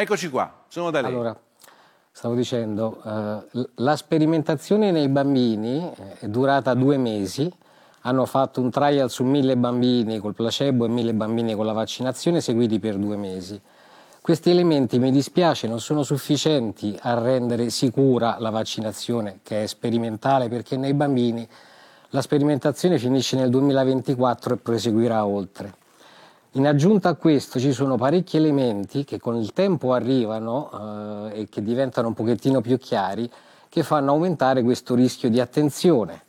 Eccoci 0.00 0.28
qua, 0.28 0.62
sono 0.68 0.92
da 0.92 1.00
lei. 1.00 1.10
Allora, 1.10 1.36
stavo 2.12 2.36
dicendo, 2.36 3.02
eh, 3.04 3.68
la 3.74 3.96
sperimentazione 3.96 4.92
nei 4.92 5.08
bambini 5.08 5.92
eh, 5.92 6.18
è 6.20 6.28
durata 6.28 6.72
due 6.74 6.96
mesi, 6.96 7.52
hanno 8.02 8.24
fatto 8.24 8.60
un 8.60 8.70
trial 8.70 9.10
su 9.10 9.24
mille 9.24 9.56
bambini 9.56 10.20
col 10.20 10.34
placebo 10.34 10.84
e 10.84 10.88
mille 10.88 11.14
bambini 11.14 11.52
con 11.56 11.66
la 11.66 11.72
vaccinazione 11.72 12.40
seguiti 12.40 12.78
per 12.78 12.96
due 12.96 13.16
mesi. 13.16 13.60
Questi 14.20 14.50
elementi, 14.50 15.00
mi 15.00 15.10
dispiace, 15.10 15.66
non 15.66 15.80
sono 15.80 16.04
sufficienti 16.04 16.96
a 17.02 17.18
rendere 17.18 17.68
sicura 17.68 18.36
la 18.38 18.50
vaccinazione, 18.50 19.40
che 19.42 19.64
è 19.64 19.66
sperimentale, 19.66 20.48
perché 20.48 20.76
nei 20.76 20.94
bambini 20.94 21.44
la 22.10 22.22
sperimentazione 22.22 23.00
finisce 23.00 23.34
nel 23.34 23.50
2024 23.50 24.54
e 24.54 24.58
proseguirà 24.58 25.26
oltre. 25.26 25.77
In 26.52 26.66
aggiunta 26.66 27.10
a 27.10 27.14
questo 27.14 27.60
ci 27.60 27.72
sono 27.72 27.96
parecchi 27.96 28.38
elementi 28.38 29.04
che 29.04 29.18
con 29.18 29.36
il 29.36 29.52
tempo 29.52 29.92
arrivano 29.92 31.28
eh, 31.30 31.40
e 31.40 31.48
che 31.50 31.62
diventano 31.62 32.08
un 32.08 32.14
pochettino 32.14 32.62
più 32.62 32.78
chiari, 32.78 33.30
che 33.68 33.82
fanno 33.82 34.12
aumentare 34.12 34.62
questo 34.62 34.94
rischio 34.94 35.28
di 35.28 35.40
attenzione. 35.40 36.22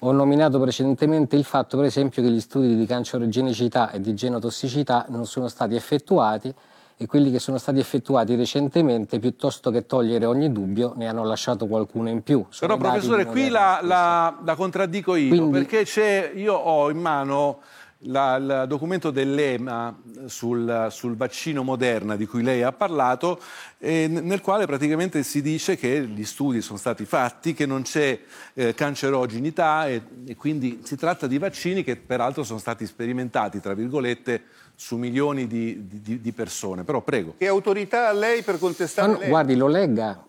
Ho 0.00 0.12
nominato 0.12 0.60
precedentemente 0.60 1.34
il 1.34 1.44
fatto, 1.44 1.76
per 1.76 1.86
esempio, 1.86 2.22
che 2.22 2.28
gli 2.28 2.40
studi 2.40 2.76
di 2.76 2.86
cancerogenicità 2.86 3.90
e 3.90 4.00
di 4.00 4.14
genotossicità 4.14 5.06
non 5.08 5.26
sono 5.26 5.48
stati 5.48 5.74
effettuati 5.74 6.54
e 6.96 7.06
quelli 7.06 7.32
che 7.32 7.40
sono 7.40 7.58
stati 7.58 7.80
effettuati 7.80 8.36
recentemente, 8.36 9.18
piuttosto 9.18 9.72
che 9.72 9.86
togliere 9.86 10.24
ogni 10.26 10.52
dubbio, 10.52 10.92
ne 10.94 11.08
hanno 11.08 11.24
lasciato 11.24 11.66
qualcuno 11.66 12.08
in 12.08 12.22
più. 12.22 12.44
Sono 12.50 12.76
Però 12.76 12.90
professore, 12.90 13.24
qui 13.24 13.48
la, 13.48 13.80
la, 13.82 14.38
la, 14.44 14.54
contraddico 14.54 15.16
io, 15.16 15.28
Quindi... 15.30 15.50
perché 15.50 15.82
c'è, 15.82 16.30
io 16.34 16.54
ho 16.54 16.90
in 16.90 16.98
mano 16.98 17.58
la, 18.04 18.36
il 18.36 18.64
documento 18.68 19.10
dell'EMA 19.10 19.96
sul, 20.26 20.88
sul, 20.90 21.16
vaccino 21.16 21.62
Moderna 21.62 22.16
di 22.16 22.26
cui 22.26 22.42
lei 22.42 22.62
ha 22.62 22.72
parlato, 22.72 23.40
eh, 23.78 24.06
nel 24.08 24.40
quale 24.40 24.66
praticamente 24.66 25.22
si 25.22 25.42
dice 25.42 25.76
che 25.76 26.02
gli 26.06 26.24
studi 26.24 26.60
sono 26.60 26.78
stati 26.78 27.04
fatti, 27.04 27.54
che 27.54 27.66
non 27.66 27.82
c'è 27.82 28.18
eh, 28.54 28.74
cancerogenità 28.74 29.86
e, 29.88 30.02
e, 30.26 30.36
quindi 30.36 30.80
si 30.84 30.96
tratta 30.96 31.26
di 31.26 31.38
vaccini 31.38 31.84
che 31.84 31.96
peraltro 31.96 32.42
sono 32.42 32.58
stati 32.58 32.86
sperimentati, 32.86 33.60
tra 33.60 33.74
virgolette, 33.74 34.44
su 34.74 34.96
milioni 34.96 35.46
di, 35.46 35.86
di, 35.86 36.20
di 36.20 36.32
persone. 36.32 36.84
Però 36.84 37.00
prego. 37.00 37.34
Che 37.38 37.46
autorità 37.46 38.08
ha 38.08 38.12
lei 38.12 38.42
per 38.42 38.58
contestare? 38.58 39.12
No, 39.12 39.18
guardi, 39.28 39.54
lo 39.54 39.68
legga. 39.68 40.22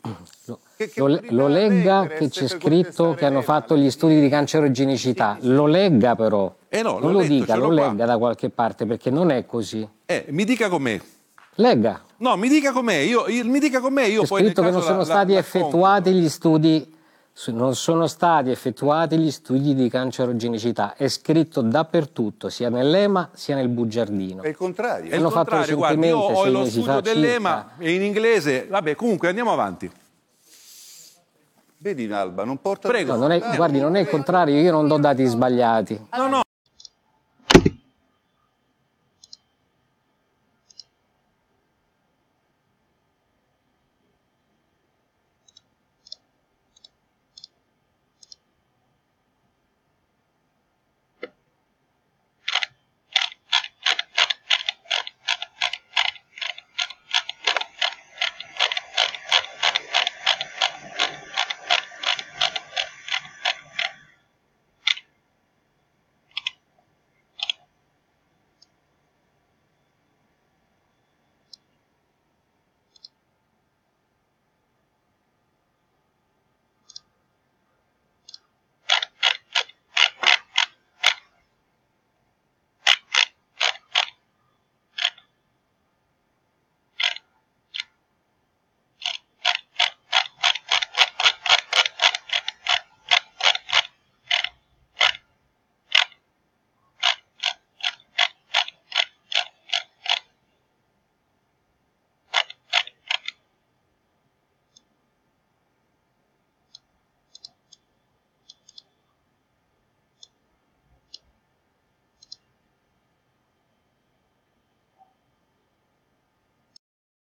Lo, 0.46 0.60
lo, 0.94 1.20
lo 1.28 1.46
legga 1.48 2.06
che 2.06 2.28
c'è 2.28 2.48
scritto 2.48 3.14
che 3.14 3.26
hanno 3.26 3.42
fatto 3.42 3.76
gli 3.76 3.90
studi 3.90 4.20
di 4.20 4.28
cancerogenicità. 4.28 5.36
Lo 5.40 5.66
legga 5.66 6.14
però. 6.14 6.54
Eh 6.68 6.82
no, 6.82 6.98
non 6.98 7.12
lo 7.12 7.20
letto, 7.20 7.32
dica, 7.32 7.56
lo 7.56 7.66
qua. 7.66 7.88
legga 7.88 8.06
da 8.06 8.16
qualche 8.16 8.50
parte 8.50 8.86
perché 8.86 9.10
non 9.10 9.30
è 9.30 9.44
così. 9.44 9.86
Eh, 10.06 10.26
mi 10.28 10.44
dica 10.44 10.68
com'è. 10.68 11.00
Legga. 11.56 12.02
No, 12.18 12.36
mi 12.36 12.48
dica 12.48 12.72
com'è. 12.72 12.96
Io, 12.96 13.28
io, 13.28 13.44
mi 13.44 13.58
dica 13.58 13.80
com'è. 13.80 14.04
Io 14.04 14.22
C'è 14.22 14.28
poi 14.28 14.42
scritto 14.42 14.62
che 14.62 14.70
non 14.70 14.82
sono 14.82 14.98
la, 14.98 15.04
stati 15.04 15.32
la, 15.32 15.38
effettuati 15.38 16.12
gli 16.12 16.28
studi 16.28 16.98
non 17.46 17.74
sono 17.74 18.06
stati 18.06 18.50
effettuati 18.50 19.16
gli 19.16 19.30
studi 19.30 19.74
di 19.74 19.88
cancerogenicità. 19.88 20.94
È 20.94 21.08
scritto 21.08 21.62
dappertutto, 21.62 22.50
sia 22.50 22.68
nell'EMA 22.68 23.30
sia 23.32 23.54
nel 23.54 23.68
bugiardino. 23.68 24.42
È 24.42 24.48
il 24.48 24.56
contrario. 24.56 25.10
È 25.10 25.16
il 25.16 25.22
contrario, 25.22 25.76
guarda, 25.76 26.06
io 26.06 26.18
ho 26.18 26.46
lo 26.46 26.66
studio 26.66 27.00
dell'EMA 27.00 27.76
e 27.78 27.94
in 27.94 28.02
inglese. 28.02 28.66
Vabbè, 28.68 28.94
comunque 28.94 29.28
andiamo 29.28 29.52
avanti. 29.52 29.90
Vedi 31.82 32.04
in 32.04 32.12
Alba, 32.12 32.44
non 32.44 32.60
porta... 32.60 32.88
Prego. 32.88 33.14
No, 33.14 33.20
non 33.20 33.32
è, 33.32 33.40
guardi, 33.56 33.80
non 33.80 33.96
è 33.96 34.00
il 34.00 34.08
contrario, 34.08 34.60
io 34.60 34.70
non 34.70 34.86
do 34.86 34.98
dati 34.98 35.24
sbagliati. 35.24 36.08
No, 36.14 36.28
no. 36.28 36.40